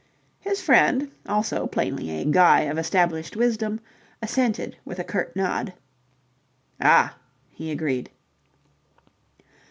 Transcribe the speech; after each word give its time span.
His 0.39 0.59
friend, 0.63 1.11
also 1.29 1.67
plainly 1.67 2.09
a 2.09 2.25
guy 2.25 2.61
of 2.61 2.79
established 2.79 3.35
wisdom, 3.35 3.79
assented 4.19 4.75
with 4.83 4.97
a 4.97 5.03
curt 5.03 5.35
nod. 5.35 5.73
"Ah!" 6.81 7.17
he 7.51 7.69
agreed. 7.69 8.09